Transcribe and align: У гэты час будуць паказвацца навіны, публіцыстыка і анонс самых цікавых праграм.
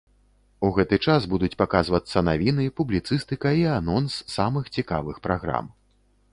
У 0.67 0.69
гэты 0.77 0.97
час 1.07 1.27
будуць 1.33 1.57
паказвацца 1.61 2.23
навіны, 2.31 2.65
публіцыстыка 2.81 3.55
і 3.61 3.63
анонс 3.77 4.19
самых 4.39 4.75
цікавых 4.77 5.25
праграм. 5.29 5.73